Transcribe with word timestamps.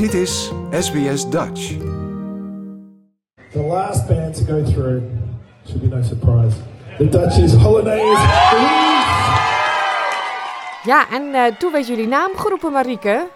Dit 0.00 0.14
is 0.14 0.52
SBS 0.70 1.30
Dutch. 1.30 1.68
The 3.52 3.62
last 3.62 4.06
band 4.06 4.34
to 4.34 4.44
go 4.44 4.64
through 4.72 5.02
should 5.66 5.80
be 5.80 5.96
no 5.96 6.02
surprise. 6.02 6.56
The 6.98 7.08
Dutchies 7.08 7.52
Holidays. 7.54 8.18
Ja, 10.82 11.10
en 11.10 11.34
eh, 11.34 11.56
toen 11.56 11.72
werd 11.72 11.86
jullie 11.86 12.06
naam 12.06 12.30
geroepen, 12.36 12.72
Marieke. 12.72 13.28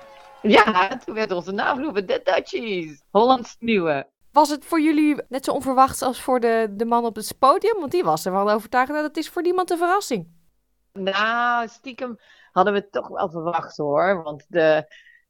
Ja, 0.42 0.96
toen 1.04 1.14
werd 1.14 1.30
onze 1.30 1.52
naam 1.52 1.76
geroepen, 1.76 2.06
de 2.06 2.20
Dutchies. 2.24 3.02
Hollands 3.10 3.56
Nieuwe. 3.58 4.06
Was 4.32 4.50
het 4.50 4.64
voor 4.64 4.80
jullie 4.80 5.22
net 5.28 5.44
zo 5.44 5.50
onverwachts 5.50 6.02
als 6.02 6.20
voor 6.20 6.40
de, 6.40 6.68
de 6.70 6.84
man 6.84 7.04
op 7.04 7.16
het 7.16 7.36
podium? 7.38 7.80
Want 7.80 7.92
die 7.92 8.04
was 8.04 8.24
er 8.24 8.32
wel 8.32 8.50
overtuigd 8.50 8.92
dat 8.92 9.04
het 9.04 9.16
is 9.16 9.28
voor 9.28 9.42
niemand 9.42 9.70
een 9.70 9.78
verrassing. 9.78 10.28
Nou, 10.92 11.68
stiekem 11.68 12.18
hadden 12.52 12.72
we 12.72 12.78
het 12.78 12.92
toch 12.92 13.08
wel 13.08 13.30
verwacht 13.30 13.76
hoor. 13.76 14.22
Want 14.22 14.44
de, 14.48 14.86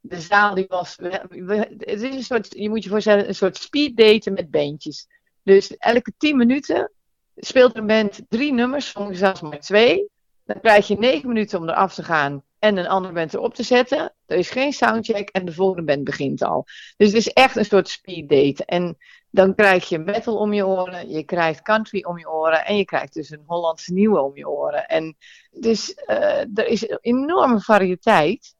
de 0.06 0.20
zaal 0.20 0.54
die 0.54 0.66
was. 0.68 0.96
het 0.98 2.02
is 2.02 2.02
een 2.02 2.22
soort, 2.22 2.54
je 2.56 2.68
moet 2.68 2.84
je 2.84 2.90
voorstellen, 2.90 3.28
een 3.28 3.34
soort 3.34 3.56
speeddaten 3.56 4.32
met 4.32 4.50
beentjes. 4.50 5.06
Dus 5.42 5.76
elke 5.76 6.12
tien 6.18 6.36
minuten 6.36 6.92
speelt 7.36 7.76
een 7.76 7.86
band 7.86 8.20
drie 8.28 8.52
nummers, 8.52 8.90
soms 8.90 9.18
zelfs 9.18 9.40
maar 9.40 9.60
twee. 9.60 10.08
Dan 10.44 10.60
krijg 10.60 10.86
je 10.86 10.98
negen 10.98 11.28
minuten 11.28 11.58
om 11.58 11.68
eraf 11.68 11.94
te 11.94 12.02
gaan 12.02 12.42
en 12.58 12.76
een 12.76 12.86
andere 12.86 13.14
band 13.14 13.34
erop 13.34 13.54
te 13.54 13.62
zetten. 13.62 14.14
Er 14.26 14.36
is 14.36 14.50
geen 14.50 14.72
soundcheck 14.72 15.28
en 15.28 15.44
de 15.44 15.52
volgende 15.52 15.84
band 15.84 16.04
begint 16.04 16.42
al. 16.42 16.64
Dus 16.96 17.08
het 17.08 17.16
is 17.16 17.28
echt 17.28 17.56
een 17.56 17.64
soort 17.64 17.88
speeddate. 17.88 18.64
En 18.64 18.96
dan 19.30 19.54
krijg 19.54 19.88
je 19.88 19.98
metal 19.98 20.36
om 20.36 20.52
je 20.52 20.66
oren, 20.66 21.08
je 21.08 21.24
krijgt 21.24 21.62
country 21.62 22.04
om 22.04 22.18
je 22.18 22.30
oren 22.30 22.64
en 22.64 22.76
je 22.76 22.84
krijgt 22.84 23.14
dus 23.14 23.30
een 23.30 23.42
Hollandse 23.46 23.92
nieuwe 23.92 24.20
om 24.20 24.36
je 24.36 24.48
oren. 24.48 24.86
En 24.86 25.16
dus 25.50 25.96
uh, 26.06 26.58
er 26.58 26.66
is 26.66 26.88
een 26.88 26.98
enorme 27.00 27.60
variëteit. 27.60 28.53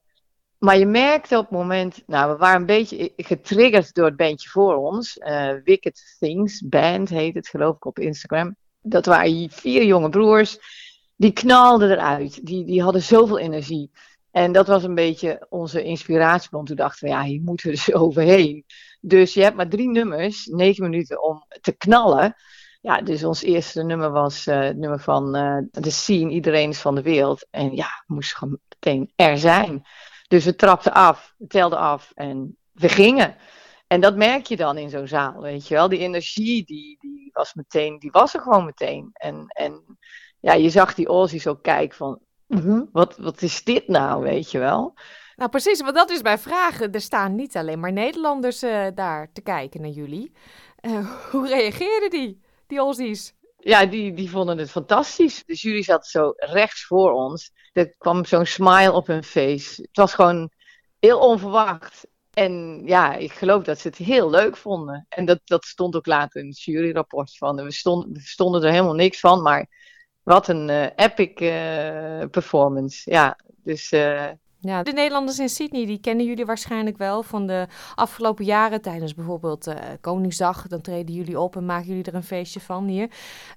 Maar 0.64 0.78
je 0.78 0.86
merkte 0.86 1.36
op 1.36 1.42
het 1.42 1.58
moment, 1.58 2.02
nou 2.06 2.32
we 2.32 2.36
waren 2.36 2.60
een 2.60 2.66
beetje 2.66 3.12
getriggerd 3.16 3.94
door 3.94 4.04
het 4.04 4.16
bandje 4.16 4.48
voor 4.48 4.74
ons. 4.76 5.16
Uh, 5.16 5.52
Wicked 5.64 6.16
Things 6.18 6.68
Band 6.68 7.08
heet 7.08 7.34
het 7.34 7.48
geloof 7.48 7.76
ik 7.76 7.84
op 7.84 7.98
Instagram. 7.98 8.56
Dat 8.80 9.06
waren 9.06 9.50
vier 9.50 9.84
jonge 9.84 10.08
broers 10.08 10.58
die 11.16 11.32
knalden 11.32 11.90
eruit. 11.90 12.46
Die, 12.46 12.64
die 12.64 12.82
hadden 12.82 13.02
zoveel 13.02 13.38
energie. 13.38 13.90
En 14.30 14.52
dat 14.52 14.66
was 14.66 14.84
een 14.84 14.94
beetje 14.94 15.46
onze 15.48 15.82
inspiratiebron. 15.82 16.64
Toen 16.64 16.76
dachten 16.76 17.08
we, 17.08 17.14
ja, 17.14 17.22
hier 17.22 17.40
moeten 17.40 17.66
we 17.66 17.74
dus 17.74 17.92
overheen. 18.02 18.64
Dus 19.00 19.34
je 19.34 19.42
hebt 19.42 19.56
maar 19.56 19.68
drie 19.68 19.88
nummers, 19.88 20.46
negen 20.46 20.82
minuten 20.82 21.22
om 21.22 21.44
te 21.60 21.72
knallen. 21.72 22.34
Ja, 22.80 23.00
dus 23.00 23.24
ons 23.24 23.42
eerste 23.42 23.82
nummer 23.82 24.10
was 24.10 24.46
uh, 24.46 24.60
het 24.60 24.76
nummer 24.76 25.00
van 25.00 25.36
uh, 25.36 25.58
The 25.82 25.90
Scene, 25.90 26.30
Iedereen 26.30 26.70
is 26.70 26.80
van 26.80 26.94
de 26.94 27.02
wereld. 27.02 27.46
En 27.50 27.76
ja, 27.76 28.04
moest 28.06 28.34
gewoon 28.34 28.58
meteen 28.68 29.12
er 29.16 29.38
zijn. 29.38 29.84
Dus 30.34 30.44
we 30.44 30.54
trapten 30.54 30.92
af, 30.92 31.34
telden 31.48 31.78
af 31.78 32.12
en 32.14 32.56
we 32.72 32.88
gingen. 32.88 33.36
En 33.86 34.00
dat 34.00 34.16
merk 34.16 34.46
je 34.46 34.56
dan 34.56 34.78
in 34.78 34.90
zo'n 34.90 35.06
zaal, 35.06 35.40
weet 35.40 35.68
je 35.68 35.74
wel. 35.74 35.88
Die 35.88 35.98
energie, 35.98 36.64
die, 36.64 36.96
die 37.00 37.30
was 37.32 37.54
meteen, 37.54 37.98
die 37.98 38.10
was 38.10 38.34
er 38.34 38.40
gewoon 38.40 38.64
meteen. 38.64 39.10
En, 39.12 39.44
en 39.46 39.98
ja, 40.40 40.52
je 40.52 40.70
zag 40.70 40.94
die 40.94 41.06
Aussies 41.06 41.46
ook 41.46 41.62
kijken 41.62 41.96
van, 41.96 42.18
wat, 42.92 43.16
wat 43.16 43.42
is 43.42 43.64
dit 43.64 43.88
nou, 43.88 44.22
weet 44.22 44.50
je 44.50 44.58
wel. 44.58 44.94
Nou, 45.36 45.50
precies, 45.50 45.80
want 45.80 45.94
dat 45.94 46.10
is 46.10 46.22
bij 46.22 46.38
vragen. 46.38 46.92
Er 46.92 47.00
staan 47.00 47.34
niet 47.34 47.56
alleen 47.56 47.80
maar 47.80 47.92
Nederlanders 47.92 48.62
uh, 48.62 48.86
daar 48.94 49.32
te 49.32 49.40
kijken 49.40 49.80
naar 49.80 49.90
jullie. 49.90 50.32
Uh, 50.80 51.10
hoe 51.30 51.48
reageerden 51.48 52.10
die, 52.10 52.40
die 52.66 52.78
Aussies? 52.78 53.34
Ja, 53.64 53.86
die, 53.86 54.12
die 54.12 54.30
vonden 54.30 54.58
het 54.58 54.70
fantastisch. 54.70 55.44
De 55.46 55.54
jury 55.54 55.82
zat 55.82 56.06
zo 56.06 56.32
rechts 56.36 56.84
voor 56.84 57.12
ons. 57.12 57.52
Er 57.72 57.94
kwam 57.98 58.24
zo'n 58.24 58.46
smile 58.46 58.92
op 58.92 59.06
hun 59.06 59.24
face. 59.24 59.82
Het 59.82 59.96
was 59.96 60.14
gewoon 60.14 60.50
heel 60.98 61.18
onverwacht. 61.18 62.06
En 62.30 62.82
ja, 62.84 63.14
ik 63.14 63.32
geloof 63.32 63.62
dat 63.62 63.78
ze 63.78 63.88
het 63.88 63.96
heel 63.96 64.30
leuk 64.30 64.56
vonden. 64.56 65.06
En 65.08 65.24
dat, 65.24 65.40
dat 65.44 65.64
stond 65.64 65.96
ook 65.96 66.06
later 66.06 66.40
in 66.40 66.48
het 66.48 66.62
juryrapport 66.62 67.36
van. 67.36 67.64
We 67.64 67.72
stonden, 68.18 68.62
er 68.62 68.70
helemaal 68.70 68.94
niks 68.94 69.20
van, 69.20 69.42
maar 69.42 69.66
wat 70.22 70.48
een 70.48 70.68
uh, 70.68 70.86
epic 70.96 71.40
uh, 71.40 72.28
performance. 72.30 73.10
Ja, 73.10 73.38
dus. 73.62 73.92
Uh... 73.92 74.30
Ja, 74.66 74.82
de 74.82 74.92
Nederlanders 74.92 75.38
in 75.38 75.48
Sydney, 75.48 75.86
die 75.86 76.00
kennen 76.00 76.26
jullie 76.26 76.46
waarschijnlijk 76.46 76.96
wel 76.96 77.22
van 77.22 77.46
de 77.46 77.66
afgelopen 77.94 78.44
jaren. 78.44 78.82
Tijdens 78.82 79.14
bijvoorbeeld 79.14 79.74
Koningsdag, 80.00 80.66
dan 80.66 80.80
treden 80.80 81.14
jullie 81.14 81.40
op 81.40 81.56
en 81.56 81.66
maken 81.66 81.86
jullie 81.86 82.04
er 82.04 82.14
een 82.14 82.22
feestje 82.22 82.60
van 82.60 82.86
hier. 82.86 83.10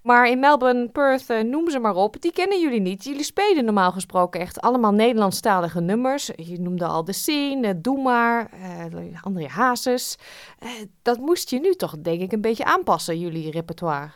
Maar 0.03 0.29
in 0.29 0.39
Melbourne, 0.39 0.89
Perth, 0.89 1.43
noem 1.45 1.69
ze 1.69 1.79
maar 1.79 1.95
op, 1.95 2.21
die 2.21 2.31
kennen 2.31 2.61
jullie 2.61 2.79
niet. 2.79 3.03
Jullie 3.03 3.23
spelen 3.23 3.65
normaal 3.65 3.91
gesproken 3.91 4.41
echt 4.41 4.61
allemaal 4.61 4.91
Nederlandstalige 4.91 5.81
nummers. 5.81 6.31
Je 6.35 6.59
noemde 6.59 6.85
al 6.85 7.03
De 7.03 7.13
Scene, 7.13 7.81
Doe 7.81 8.01
Maar, 8.01 8.49
André 9.21 9.47
Hazes. 9.47 10.17
dat 11.01 11.17
moest 11.17 11.49
je 11.49 11.59
nu 11.59 11.73
toch, 11.73 11.97
denk 11.97 12.21
ik, 12.21 12.31
een 12.31 12.41
beetje 12.41 12.65
aanpassen, 12.65 13.19
jullie 13.19 13.51
repertoire. 13.51 14.11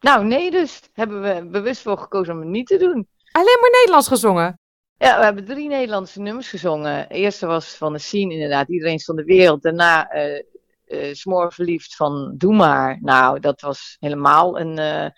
Nou, 0.00 0.24
nee, 0.24 0.50
dus 0.50 0.80
hebben 0.92 1.22
we 1.22 1.46
bewust 1.50 1.82
voor 1.82 1.98
gekozen 1.98 2.34
om 2.34 2.40
het 2.40 2.48
niet 2.48 2.66
te 2.66 2.76
doen. 2.76 3.06
Alleen 3.32 3.58
maar 3.60 3.70
Nederlands 3.70 4.08
gezongen? 4.08 4.58
Ja, 4.98 5.18
we 5.18 5.24
hebben 5.24 5.44
drie 5.44 5.68
Nederlandse 5.68 6.20
nummers 6.20 6.48
gezongen. 6.48 7.08
De 7.08 7.14
eerste 7.14 7.46
was 7.46 7.74
van 7.74 7.92
de 7.92 7.98
scene 7.98 8.32
inderdaad, 8.32 8.68
Iedereen 8.68 9.00
van 9.00 9.16
de 9.16 9.24
wereld. 9.24 9.62
Daarna 9.62 10.14
uh, 10.14 10.42
uh, 10.86 11.14
Smoor 11.14 11.52
verliefd 11.52 11.96
van 11.96 12.34
Doe 12.36 12.54
maar. 12.54 12.98
Nou, 13.00 13.40
dat 13.40 13.60
was 13.60 13.96
helemaal 14.00 14.60
een 14.60 14.78
uh, 14.78 15.10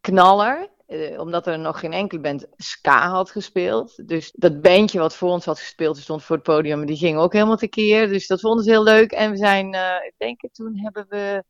knaller. 0.00 0.68
omdat 1.16 1.46
er 1.46 1.58
nog 1.58 1.80
geen 1.80 1.92
enkele 1.92 2.20
band 2.20 2.46
ska 2.56 3.08
had 3.08 3.30
gespeeld. 3.30 4.08
Dus 4.08 4.32
dat 4.36 4.60
bandje 4.60 4.98
wat 4.98 5.16
voor 5.16 5.30
ons 5.30 5.44
had 5.44 5.58
gespeeld, 5.58 5.96
stond 5.96 6.22
voor 6.22 6.36
het 6.36 6.44
podium. 6.44 6.86
Die 6.86 6.96
ging 6.96 7.18
ook 7.18 7.32
helemaal 7.32 7.56
tekeer. 7.56 8.08
Dus 8.08 8.26
dat 8.26 8.40
vonden 8.40 8.64
ze 8.64 8.70
heel 8.70 8.82
leuk. 8.82 9.12
En 9.12 9.30
we 9.30 9.36
zijn, 9.36 9.66
ik 10.04 10.14
denk 10.16 10.40
toen 10.52 10.78
hebben 10.78 11.06
we 11.08 11.44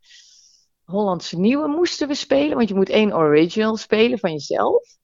Hollandse 0.84 1.38
Nieuwe 1.38 1.68
moesten 1.68 2.08
we 2.08 2.14
spelen. 2.14 2.56
Want 2.56 2.68
je 2.68 2.74
moet 2.74 2.88
één 2.88 3.14
original 3.16 3.76
spelen 3.76 4.18
van 4.18 4.32
jezelf. 4.32 5.02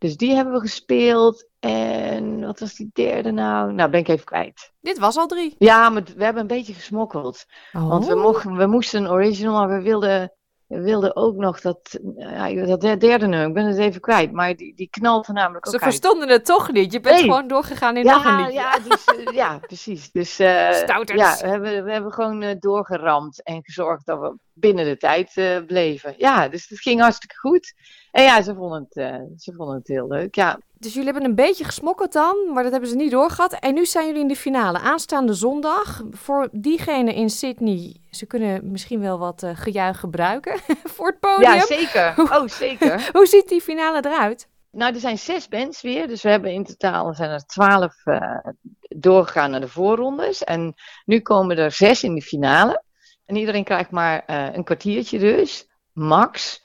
Dus 0.00 0.16
die 0.16 0.34
hebben 0.34 0.54
we 0.54 0.60
gespeeld. 0.60 1.48
En 1.58 2.40
wat 2.46 2.60
was 2.60 2.74
die 2.74 2.90
derde 2.92 3.30
nou? 3.30 3.72
Nou, 3.72 3.90
ben 3.90 4.00
ik 4.00 4.08
even 4.08 4.24
kwijt. 4.24 4.72
Dit 4.80 4.98
was 4.98 5.16
al 5.16 5.26
drie. 5.26 5.54
Ja, 5.58 5.88
maar 5.88 6.02
we 6.16 6.24
hebben 6.24 6.42
een 6.42 6.48
beetje 6.48 6.72
gesmokkeld. 6.74 7.44
Oh. 7.72 7.88
Want 7.88 8.06
we, 8.06 8.14
mochten, 8.14 8.56
we 8.56 8.66
moesten 8.66 9.04
een 9.04 9.10
original, 9.10 9.54
maar 9.54 9.76
we 9.76 9.82
wilden, 9.82 10.32
we 10.66 10.80
wilden 10.80 11.16
ook 11.16 11.36
nog 11.36 11.60
dat, 11.60 11.98
ja, 12.16 12.66
dat 12.66 12.80
derde 12.80 13.26
nummer. 13.26 13.46
Ik 13.48 13.54
ben 13.54 13.66
het 13.66 13.78
even 13.78 14.00
kwijt. 14.00 14.32
Maar 14.32 14.56
die, 14.56 14.74
die 14.74 14.88
knalde 14.90 15.32
namelijk 15.32 15.66
ook 15.66 15.72
Ze 15.72 15.78
verstonden 15.78 16.28
het 16.28 16.44
toch 16.44 16.72
niet. 16.72 16.92
Je 16.92 17.00
bent 17.00 17.14
Nee. 17.14 17.24
gewoon 17.24 17.46
doorgegaan 17.46 17.96
in 17.96 18.04
ja, 18.04 18.14
nog 18.14 18.24
een 18.24 18.36
liedje. 18.36 18.52
ja, 18.52 18.78
dus, 18.88 19.04
eh, 19.04 19.34
ja, 19.34 19.58
precies. 19.66 20.10
Dus 20.10 20.38
eh, 20.38 20.72
Stouters. 20.72 21.20
ja, 21.20 21.36
we 21.40 21.46
hebben, 21.48 21.84
we 21.84 21.92
hebben 21.92 22.12
gewoon 22.12 22.42
eh, 22.42 22.56
doorgeramd 22.58 23.42
en 23.42 23.64
gezorgd 23.64 24.06
dat 24.06 24.20
we 24.20 24.38
binnen 24.52 24.84
de 24.84 24.96
tijd 24.96 25.32
bleven. 25.66 26.14
Ja, 26.16 26.48
dus 26.48 26.68
het 26.68 26.80
ging 26.80 27.00
hartstikke 27.00 27.36
goed. 27.38 27.74
En 28.10 28.22
ja, 28.22 28.42
ze 28.42 28.54
vonden 28.54 28.86
het, 28.88 28.96
eh, 28.96 29.20
ze 29.36 29.52
vonden 29.52 29.76
het 29.76 29.88
heel 29.88 30.06
leuk. 30.06 30.34
Ja, 30.34 30.58
Dus 30.78 30.92
jullie 30.94 31.10
hebben 31.10 31.28
een 31.28 31.34
beetje 31.34 31.64
gesmokkeld 31.64 32.12
dan, 32.12 32.36
maar 32.52 32.62
dat 32.62 32.72
hebben 32.72 32.90
ze 32.90 32.96
niet 32.96 33.10
doorgehad. 33.10 33.52
En 33.52 33.74
nu 33.74 33.86
zijn 33.86 34.06
jullie 34.06 34.20
in 34.20 34.28
de 34.28 34.36
finale. 34.36 34.78
Aanstaande 34.78 35.34
zondag. 35.34 36.02
Voor 36.10 36.48
diegenen 36.52 37.14
in 37.14 37.30
Sydney, 37.30 37.96
ze 38.10 38.26
kunnen 38.26 38.70
misschien 38.70 39.00
wel 39.00 39.18
wat 39.18 39.42
eh, 39.42 39.50
gejuich 39.54 40.00
gebruiken 40.00 40.58
voor 40.94 41.06
het 41.06 41.20
podium. 41.20 41.52
ja 41.52 41.66
zeker. 41.66 42.14
Oh, 42.36 42.46
zeker. 42.46 43.08
Hoe 43.12 43.26
ziet 43.26 43.48
die 43.48 43.60
finale 43.60 44.04
eruit? 44.04 44.48
Nou, 44.70 44.94
er 44.94 45.00
zijn 45.00 45.18
zes 45.18 45.48
bands 45.48 45.82
weer. 45.82 46.08
Dus 46.08 46.22
we 46.22 46.28
hebben 46.28 46.52
in 46.52 46.64
totaal 46.64 47.14
zijn 47.14 47.30
er 47.30 47.46
twaalf 47.46 48.06
eh, 48.06 48.38
doorgegaan 48.80 49.50
naar 49.50 49.60
de 49.60 49.68
voorrondes. 49.68 50.44
En 50.44 50.74
nu 51.04 51.20
komen 51.20 51.58
er 51.58 51.72
zes 51.72 52.02
in 52.02 52.14
de 52.14 52.22
finale. 52.22 52.82
En 53.26 53.36
iedereen 53.36 53.64
krijgt 53.64 53.90
maar 53.90 54.22
een 54.26 54.64
kwartiertje 54.64 55.18
dus, 55.18 55.68
max. 55.92 56.62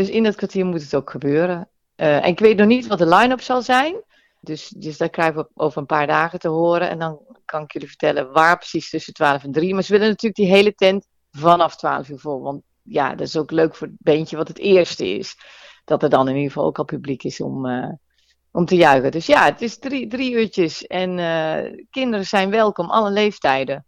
Dus 0.00 0.10
in 0.10 0.22
dat 0.22 0.34
kwartier 0.34 0.66
moet 0.66 0.82
het 0.82 0.94
ook 0.94 1.10
gebeuren. 1.10 1.68
Eh, 1.94 2.16
en 2.16 2.24
ik 2.24 2.38
weet 2.38 2.56
nog 2.56 2.66
niet 2.66 2.86
wat 2.86 2.98
de 2.98 3.08
line-up 3.08 3.40
zal 3.40 3.62
zijn. 3.62 4.02
Dus, 4.40 4.68
dus 4.68 4.96
dat 4.96 5.10
krijgen 5.10 5.36
we 5.36 5.48
over 5.54 5.78
een 5.78 5.86
paar 5.86 6.06
dagen 6.06 6.38
te 6.38 6.48
horen. 6.48 6.88
En 6.88 6.98
dan 6.98 7.20
kan 7.44 7.62
ik 7.62 7.72
jullie 7.72 7.88
vertellen 7.88 8.32
waar 8.32 8.56
precies 8.56 8.90
tussen 8.90 9.12
12 9.12 9.44
en 9.44 9.52
3. 9.52 9.74
Maar 9.74 9.82
ze 9.82 9.92
willen 9.92 10.08
natuurlijk 10.08 10.40
die 10.40 10.50
hele 10.50 10.74
tent 10.74 11.06
vanaf 11.30 11.76
12 11.76 12.08
uur 12.08 12.18
vol. 12.18 12.42
Want 12.42 12.62
ja, 12.82 13.14
dat 13.14 13.26
is 13.26 13.36
ook 13.36 13.50
leuk 13.50 13.74
voor 13.74 13.86
het 13.86 13.96
beentje 13.98 14.36
wat 14.36 14.48
het 14.48 14.58
eerste 14.58 15.08
is. 15.08 15.36
Dat 15.84 16.02
er 16.02 16.10
dan 16.10 16.28
in 16.28 16.34
ieder 16.34 16.50
geval 16.52 16.66
ook 16.66 16.78
al 16.78 16.84
publiek 16.84 17.22
is 17.22 17.40
om, 17.40 17.66
eh, 17.66 17.92
om 18.50 18.64
te 18.64 18.76
juichen. 18.76 19.10
Dus 19.10 19.26
ja, 19.26 19.44
het 19.44 19.60
is 19.60 19.78
drie, 19.78 20.06
drie 20.06 20.32
uurtjes. 20.32 20.86
En 20.86 21.18
eh, 21.18 21.84
kinderen 21.90 22.26
zijn 22.26 22.50
welkom, 22.50 22.90
alle 22.90 23.10
leeftijden. 23.10 23.86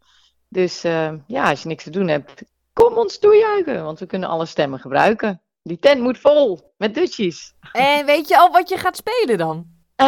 Dus 0.49 0.83
ja, 1.27 1.51
als 1.51 1.63
je 1.63 1.69
niks 1.69 1.85
te 1.85 1.91
doen 1.91 2.09
hebt, 2.09 2.43
kom 2.73 2.95
ons 2.95 3.19
toejuichen. 3.19 3.85
Want 3.85 3.99
we 3.99 4.07
kunnen 4.07 4.29
alle 4.29 4.47
stemmen 4.47 4.81
gebruiken. 4.81 5.43
Die 5.63 5.79
tent 5.79 6.01
moet 6.01 6.19
vol 6.19 6.73
met 6.77 6.95
dutjes. 6.95 7.55
En 7.73 8.07
weet 8.07 8.29
je 8.29 8.39
al 8.39 8.51
wat 8.51 8.69
je 8.69 8.77
gaat 8.77 8.97
spelen 8.97 9.39
dan? 9.39 9.67
Eh, 9.97 10.07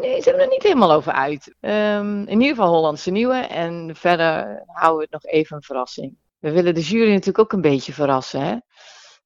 nee, 0.00 0.20
ze 0.20 0.22
hebben 0.24 0.42
er 0.42 0.48
niet 0.50 0.62
helemaal 0.62 0.92
over 0.92 1.12
uit. 1.12 1.54
Ehm, 1.60 2.20
in 2.20 2.40
ieder 2.40 2.56
geval 2.56 2.68
Hollandse 2.74 3.10
Nieuwe. 3.10 3.34
En 3.36 3.90
verder 3.96 4.62
houden 4.66 4.96
we 4.96 5.02
het 5.10 5.22
nog 5.22 5.32
even 5.32 5.56
een 5.56 5.62
verrassing. 5.62 6.16
We 6.38 6.50
willen 6.50 6.74
de 6.74 6.80
jury 6.80 7.10
natuurlijk 7.10 7.38
ook 7.38 7.52
een 7.52 7.60
beetje 7.60 7.92
verrassen. 7.92 8.40
Hè? 8.40 8.56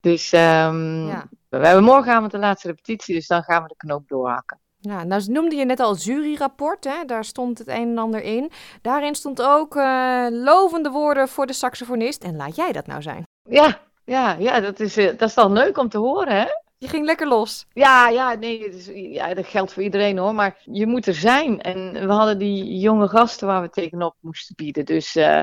Dus 0.01 0.33
ehm, 0.33 1.07
Ja. 1.07 1.29
we 1.49 1.57
hebben 1.67 1.85
morgenavond 1.85 2.31
de 2.31 2.39
laatste 2.39 2.69
repetitie. 2.69 3.15
Dus 3.15 3.27
dan 3.27 3.43
gaan 3.43 3.63
we 3.63 3.69
de 3.69 3.77
knoop 3.77 4.09
doorhakken. 4.09 4.61
Ja, 4.83 5.05
nou 5.05 5.23
noemde 5.27 5.57
je 5.57 5.65
net 5.65 5.81
al 5.81 5.91
het 5.91 6.05
juryrapport, 6.05 6.85
hè? 6.85 7.05
daar 7.05 7.25
stond 7.25 7.59
het 7.59 7.69
een 7.69 7.75
en 7.89 7.99
ander 7.99 8.23
in. 8.23 8.51
Daarin 8.83 9.15
stond 9.15 9.43
ook 9.43 9.75
uh, 9.77 10.27
lovende 10.31 10.91
woorden 10.91 11.29
voor 11.29 11.47
de 11.47 11.53
saxofonist. 11.53 12.25
En 12.25 12.37
laat 12.37 12.57
jij 12.57 12.73
dat 12.73 12.87
nou 12.87 13.03
zijn? 13.03 13.23
Ja, 13.43 13.81
ja, 14.11 14.37
ja 14.39 14.61
dat, 14.61 14.81
is, 14.81 14.99
uh, 14.99 15.07
dat 15.07 15.29
is 15.29 15.35
dan 15.35 15.53
leuk 15.53 15.79
om 15.79 15.89
te 15.89 15.99
horen, 15.99 16.41
hè? 16.41 16.47
Je 16.79 16.89
ging 16.89 17.05
lekker 17.05 17.29
los. 17.29 17.67
Ja, 17.73 18.09
ja, 18.09 18.35
nee, 18.35 18.59
is, 18.59 18.91
ja, 18.95 19.35
dat 19.35 19.47
geldt 19.47 19.73
voor 19.73 19.83
iedereen 19.83 20.19
hoor. 20.19 20.35
Maar 20.35 20.63
je 20.65 20.87
moet 20.87 21.07
er 21.07 21.15
zijn. 21.15 21.61
En 21.61 21.93
we 21.93 22.13
hadden 22.13 22.39
die 22.39 22.79
jonge 22.79 23.09
gasten 23.09 23.47
waar 23.47 23.63
we 23.63 23.71
tegenop 23.71 24.15
moesten 24.21 24.55
bieden. 24.57 24.85
Dus 24.85 25.17
uh, 25.17 25.43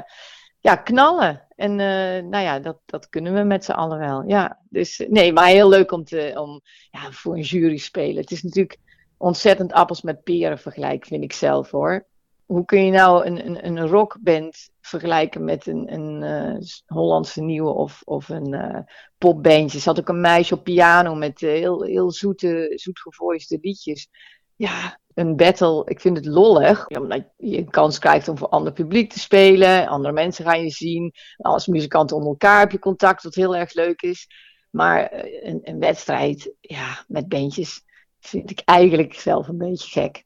ja, 0.60 0.75
knallen. 0.75 1.48
En 1.56 1.72
uh, 1.72 2.30
nou 2.30 2.44
ja, 2.44 2.60
dat, 2.60 2.78
dat 2.86 3.10
kunnen 3.10 3.34
we 3.34 3.44
met 3.44 3.66
z'n 3.66 3.72
allen 3.72 4.00
wel. 4.00 4.24
Ja, 4.28 4.60
dus 4.70 5.06
nee, 5.10 5.34
maar 5.34 5.48
heel 5.48 5.70
leuk 5.70 5.92
om, 5.92 6.04
te, 6.04 6.34
om 6.36 6.62
ja, 6.92 7.12
voor 7.12 7.36
een 7.36 7.42
jury 7.42 7.78
spelen. 7.78 8.22
Het 8.22 8.31
is 8.31 8.44
natuurlijk 8.44 8.78
ontzettend 9.18 9.74
appels 9.74 10.02
met 10.02 10.24
peren 10.24 10.60
vergelijk, 10.60 11.06
vind 11.06 11.24
ik 11.24 11.34
zelf 11.34 11.72
hoor. 11.72 12.06
Hoe 12.48 12.66
kun 12.66 12.86
je 12.86 12.92
nou 12.92 13.26
een, 13.26 13.46
een, 13.46 13.66
een 13.66 13.88
rockband 13.88 14.70
vergelijken 14.82 15.44
met 15.44 15.68
een, 15.68 15.94
een 15.94 16.22
uh, 16.22 16.68
Hollandse 16.86 17.42
nieuwe 17.42 17.70
of, 17.70 18.02
of 18.06 18.30
een 18.30 18.54
uh, 18.54 18.80
popbandje? 19.18 19.78
Er 19.78 19.84
zat 19.84 20.00
ook 20.00 20.10
een 20.10 20.22
meisje 20.22 20.54
op 20.54 20.64
piano 20.64 21.16
met 21.16 21.42
uh, 21.42 21.50
heel, 21.50 21.84
heel 21.84 22.12
zoete, 22.12 22.72
zoetgevoiste 22.76 23.58
liedjes. 23.62 24.08
Ja, 24.56 25.00
een 25.14 25.36
battle, 25.36 25.86
ik 25.86 26.00
vind 26.00 26.18
het 26.18 26.26
lollig. 26.26 26.88
Omdat 26.88 27.24
je 27.38 27.58
een 27.58 27.70
kans 27.70 28.00
krijgt 28.00 28.28
om 28.28 28.38
voor 28.38 28.50
ander 28.50 28.74
publiek 28.74 29.12
te 29.12 29.20
spelen. 29.20 29.88
Andere 29.88 30.14
mensen 30.14 30.46
gaan 30.46 30.64
je 30.64 30.70
zien. 30.70 31.14
Als 31.38 31.68
muzikanten 31.68 32.16
onder 32.16 32.32
elkaar 32.32 32.60
heb 32.60 32.72
je 32.72 32.80
contact, 32.80 33.24
wat 33.24 33.36
heel 33.36 33.56
erg 33.56 33.74
leuk 33.74 34.02
is. 34.02 34.28
Maar 34.70 35.14
een, 35.42 35.60
een 35.64 35.80
wedstrijd 35.80 36.54
ja, 36.60 37.06
met 37.08 37.28
bandjes 37.28 37.82
vind 38.20 38.50
ik 38.50 38.62
eigenlijk 38.66 39.14
zelf 39.14 39.48
een 39.48 39.58
beetje 39.58 40.02
gek. 40.02 40.24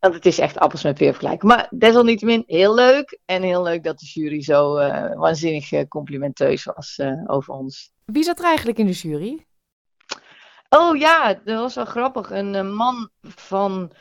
Want 0.00 0.14
het 0.14 0.26
is 0.26 0.38
echt 0.38 0.58
appels 0.58 0.82
met 0.82 0.96
peer 0.96 1.12
vergelijken. 1.12 1.48
Maar 1.48 1.68
desalniettemin 1.70 2.42
heel 2.46 2.74
leuk. 2.74 3.18
En 3.24 3.42
heel 3.42 3.62
leuk 3.62 3.84
dat 3.84 3.98
de 3.98 4.06
jury 4.06 4.42
zo 4.42 4.78
uh, 4.78 5.14
waanzinnig 5.14 5.72
uh, 5.72 5.82
complimenteus 5.88 6.64
was 6.64 6.98
uh, 6.98 7.22
over 7.26 7.54
ons. 7.54 7.92
Wie 8.04 8.22
zat 8.22 8.38
er 8.38 8.44
eigenlijk 8.44 8.78
in 8.78 8.86
de 8.86 8.92
jury? 8.92 9.46
Oh 10.68 10.96
ja, 10.96 11.34
dat 11.44 11.58
was 11.58 11.74
wel 11.74 11.84
grappig. 11.84 12.30
Een 12.30 12.74
man 12.74 13.10
van, 13.20 13.92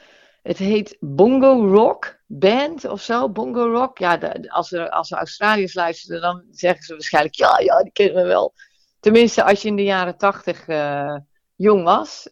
het 0.41 0.57
heet 0.57 0.97
Bongo 0.99 1.67
Rock 1.73 2.19
Band 2.27 2.85
of 2.85 3.01
zo. 3.01 3.29
Bongo 3.29 3.71
Rock. 3.71 3.97
Ja, 3.97 4.17
de, 4.17 4.51
als, 4.51 4.71
er, 4.71 4.89
als 4.89 5.11
er 5.11 5.17
Australiërs 5.17 5.73
luisteren, 5.73 6.21
dan 6.21 6.43
zeggen 6.51 6.83
ze 6.83 6.93
waarschijnlijk, 6.93 7.35
ja, 7.35 7.59
ja, 7.59 7.83
die 7.83 7.91
kennen 7.91 8.21
we 8.21 8.27
wel. 8.27 8.53
Tenminste, 8.99 9.43
als 9.43 9.61
je 9.61 9.67
in 9.67 9.75
de 9.75 9.83
jaren 9.83 10.17
tachtig 10.17 10.65
jong 11.55 11.83
was. 11.83 12.29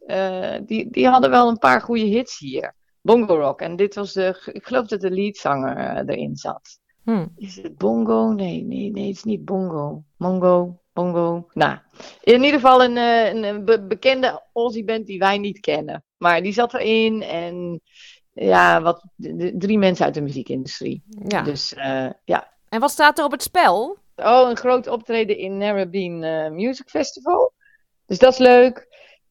die, 0.65 0.89
die 0.91 1.07
hadden 1.07 1.29
wel 1.29 1.47
een 1.47 1.57
paar 1.57 1.81
goede 1.81 2.05
hits 2.05 2.39
hier. 2.39 2.75
Bongo 3.07 3.35
Rock. 3.35 3.61
En 3.61 3.75
dit 3.75 3.95
was 3.95 4.13
de, 4.13 4.49
ik 4.51 4.65
geloof 4.65 4.87
dat 4.87 5.01
de 5.01 5.11
leadzanger 5.11 5.77
uh, 5.77 6.15
erin 6.15 6.35
zat. 6.35 6.79
Hmm. 7.03 7.33
Is 7.35 7.55
het 7.55 7.77
Bongo? 7.77 8.31
Nee, 8.31 8.63
nee, 8.63 8.91
nee, 8.91 9.07
het 9.07 9.15
is 9.15 9.23
niet 9.23 9.45
Bongo. 9.45 10.03
Mongo, 10.17 10.79
Bongo. 10.93 11.47
Nou, 11.53 11.77
in 12.21 12.43
ieder 12.43 12.59
geval 12.59 12.83
een, 12.83 12.97
een, 12.97 13.43
een 13.43 13.65
be 13.65 13.81
bekende 13.81 14.43
Aussie 14.53 14.83
band 14.83 15.05
die 15.05 15.19
wij 15.19 15.37
niet 15.37 15.59
kennen. 15.59 16.03
Maar 16.17 16.41
die 16.41 16.53
zat 16.53 16.73
erin 16.73 17.21
en 17.21 17.81
ja, 18.33 18.81
wat, 18.81 19.03
drie 19.53 19.77
mensen 19.77 20.05
uit 20.05 20.13
de 20.13 20.21
muziekindustrie. 20.21 21.03
Ja. 21.27 21.41
Dus 21.41 21.73
uh, 21.73 22.09
ja. 22.25 22.53
En 22.69 22.79
wat 22.79 22.91
staat 22.91 23.17
er 23.17 23.25
op 23.25 23.31
het 23.31 23.43
spel? 23.43 23.97
Oh, 24.15 24.49
een 24.49 24.57
groot 24.57 24.87
optreden 24.87 25.37
in 25.37 25.57
Narrabeen 25.57 26.23
uh, 26.23 26.49
Music 26.49 26.89
Festival. 26.89 27.53
Dus 28.05 28.17
dat 28.17 28.31
is 28.31 28.37
leuk. 28.37 28.87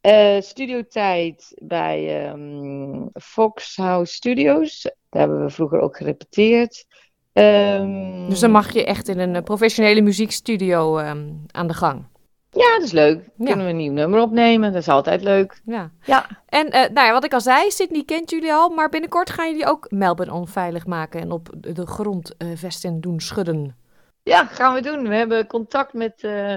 Uh, 0.06 0.40
studiotijd 0.40 1.52
bij 1.62 2.28
um, 2.30 3.10
Fox 3.12 3.76
House 3.76 4.14
Studios. 4.14 4.82
Daar 4.82 5.20
hebben 5.22 5.44
we 5.44 5.50
vroeger 5.50 5.80
ook 5.80 5.96
gerepeteerd. 5.96 6.86
Um, 7.32 8.28
dus 8.28 8.40
dan 8.40 8.50
mag 8.50 8.72
je 8.72 8.84
echt 8.84 9.08
in 9.08 9.18
een 9.18 9.42
professionele 9.42 10.00
muziekstudio 10.00 10.98
um, 10.98 11.42
aan 11.46 11.66
de 11.66 11.74
gang. 11.74 12.06
Ja, 12.50 12.74
dat 12.74 12.82
is 12.82 12.92
leuk. 12.92 13.28
Ja. 13.36 13.44
Kunnen 13.44 13.64
we 13.64 13.70
een 13.70 13.76
nieuw 13.76 13.92
nummer 13.92 14.20
opnemen. 14.20 14.72
Dat 14.72 14.82
is 14.82 14.88
altijd 14.88 15.22
leuk. 15.22 15.60
Ja. 15.64 15.90
ja. 16.04 16.26
En 16.48 16.66
uh, 16.66 16.72
nou 16.72 17.06
ja, 17.06 17.12
wat 17.12 17.24
ik 17.24 17.32
al 17.32 17.40
zei, 17.40 17.70
Sydney 17.70 18.04
kent 18.04 18.30
jullie 18.30 18.52
al. 18.52 18.68
Maar 18.68 18.88
binnenkort 18.88 19.30
gaan 19.30 19.50
jullie 19.50 19.66
ook 19.66 19.90
Melbourne 19.90 20.34
onveilig 20.34 20.86
maken. 20.86 21.20
En 21.20 21.30
op 21.30 21.48
de 21.60 21.86
grond 21.86 22.34
uh, 22.38 22.48
vesten 22.54 23.00
doen 23.00 23.20
schudden. 23.20 23.76
Ja, 24.22 24.44
gaan 24.44 24.74
we 24.74 24.80
doen. 24.80 25.08
We 25.08 25.14
hebben 25.14 25.46
contact 25.46 25.92
met 25.92 26.22
uh, 26.22 26.54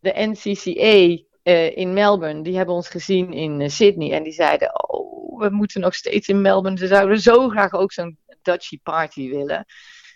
de 0.00 0.12
NCCA. 0.14 1.22
Uh, 1.42 1.76
in 1.76 1.92
Melbourne, 1.92 2.42
die 2.42 2.56
hebben 2.56 2.74
ons 2.74 2.88
gezien 2.88 3.32
in 3.32 3.60
uh, 3.60 3.68
Sydney 3.68 4.12
en 4.12 4.22
die 4.22 4.32
zeiden, 4.32 4.90
oh, 4.90 5.40
we 5.40 5.48
moeten 5.50 5.80
nog 5.80 5.94
steeds 5.94 6.28
in 6.28 6.40
Melbourne, 6.40 6.78
ze 6.78 6.86
zouden 6.86 7.20
zo 7.20 7.48
graag 7.48 7.72
ook 7.72 7.92
zo'n 7.92 8.18
Dutchy 8.42 8.80
party 8.82 9.30
willen. 9.30 9.64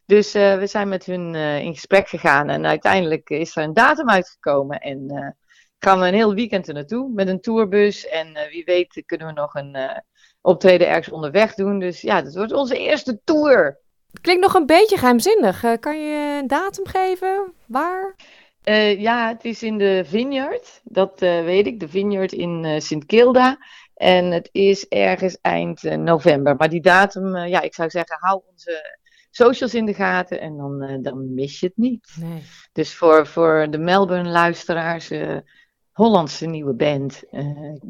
Dus 0.05 0.35
uh, 0.35 0.59
we 0.59 0.67
zijn 0.67 0.89
met 0.89 1.05
hun 1.05 1.35
in 1.35 1.75
gesprek 1.75 2.09
gegaan 2.09 2.49
en 2.49 2.67
uiteindelijk 2.67 3.31
is 3.31 3.57
er 3.57 3.63
een 3.63 3.75
datum 3.75 4.11
uitgekomen 4.11 4.81
en 4.81 5.37
gaan 5.79 6.01
we 6.01 6.07
een 6.07 6.15
heel 6.15 6.35
weekend 6.35 6.69
er 6.69 6.75
naartoe 6.75 7.13
met 7.13 7.29
een 7.29 7.41
tourbus 7.41 8.07
en 8.07 8.39
wie 8.51 8.65
weet 8.65 9.03
kunnen 9.07 9.27
we 9.27 9.33
nog 9.33 9.55
een 9.55 9.77
optreden 10.41 10.89
ergens 10.89 11.11
onderweg 11.11 11.55
doen. 11.55 11.79
Dus 11.79 12.01
ja, 12.01 12.23
dat 12.23 12.35
wordt 12.35 12.53
onze 12.53 12.79
eerste 12.79 13.21
tour. 13.25 13.81
Klinkt 14.21 14.43
nog 14.43 14.55
een 14.55 14.67
beetje 14.67 14.97
geheimzinnig. 14.97 15.65
kan 15.81 16.01
je 16.01 16.39
een 16.41 16.47
datum 16.47 16.87
geven? 16.87 17.53
Waar? 17.67 18.15
Uh, 18.69 19.01
ja, 19.01 19.29
het 19.29 19.45
is 19.45 19.63
in 19.63 19.79
de 19.79 20.03
Vineyard. 20.07 20.81
Dat 20.85 21.23
uh, 21.23 21.45
weet 21.45 21.67
ik. 21.67 21.81
De 21.81 21.89
Vineyard 21.89 22.33
in 22.33 22.65
uh, 22.65 22.81
Sint 22.81 23.07
Kilda. 23.07 23.59
En 23.95 24.31
het 24.31 24.49
is 24.53 24.89
ergens 24.89 25.39
eind 25.41 25.83
november. 25.83 26.57
Maar 26.57 26.69
die 26.69 26.81
datum, 26.81 27.37
ja, 27.37 27.61
ik 27.61 27.75
zou 27.75 27.91
zeggen, 27.91 28.17
hou 28.21 28.43
onze 28.51 28.99
socials 29.31 29.75
in 29.75 29.87
de 29.87 29.95
gaten. 29.95 30.41
En 30.41 30.57
dan, 30.57 31.03
dan 31.03 31.35
mis 31.35 31.61
je 31.61 31.67
het 31.67 31.77
niet. 31.77 32.17
Nee. 32.21 32.43
Dus 32.73 32.95
voor, 32.95 33.27
voor 33.27 33.67
de 33.71 33.79
Melbourne-luisteraars, 33.79 35.11
Hollandse 35.93 36.47
nieuwe 36.47 36.75
band, 36.75 37.23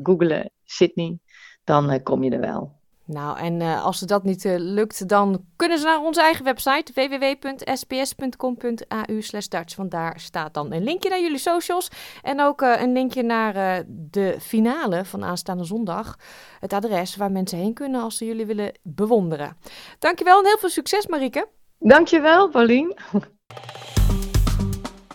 googelen 0.02 0.50
Sydney, 0.64 1.19
dan 1.64 2.02
kom 2.02 2.23
je 2.25 2.31
er 2.31 2.40
wel. 2.40 2.73
Nou, 3.06 3.38
en 3.38 3.60
uh, 3.60 3.84
als 3.84 4.00
het 4.00 4.08
dat 4.08 4.24
niet 4.24 4.44
uh, 4.44 4.54
lukt, 4.58 5.08
dan 5.08 5.44
kunnen 5.56 5.78
ze 5.78 5.84
naar 5.84 6.00
onze 6.00 6.20
eigen 6.20 6.44
website 6.44 6.92
www.sbs.com.au 6.94 9.20
Dutch. 9.48 9.76
Want 9.76 9.90
daar 9.90 10.20
staat 10.20 10.54
dan 10.54 10.72
een 10.72 10.84
linkje 10.84 11.08
naar 11.08 11.20
jullie 11.20 11.38
socials 11.38 11.88
en 12.22 12.40
ook 12.40 12.62
uh, 12.62 12.80
een 12.80 12.92
linkje 12.92 13.22
naar 13.22 13.84
de 13.88 14.36
finale 14.40 15.04
van 15.04 15.24
aanstaande 15.24 15.64
zondag. 15.64 16.16
Het 16.60 16.72
adres 16.72 17.16
waar 17.16 17.32
mensen 17.32 17.58
heen 17.58 17.74
kunnen 17.74 18.02
als 18.02 18.16
ze 18.16 18.24
jullie 18.24 18.46
willen 18.46 18.72
bewonderen. 18.82 19.56
Dankjewel 19.98 20.38
en 20.38 20.46
heel 20.46 20.58
veel 20.58 20.68
succes, 20.68 21.06
Marieke. 21.06 21.48
Dankjewel, 21.78 22.48
Paulien. 22.48 22.96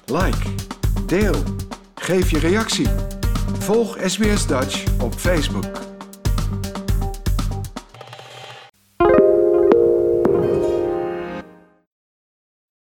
Like, 0.05 0.49
deel, 1.05 1.35
geef 1.95 2.31
je 2.31 2.39
reactie. 2.39 2.87
Volg 3.59 3.97
SBS 4.05 4.47
Dutch 4.47 5.01
op 5.01 5.13
Facebook. 5.13 5.90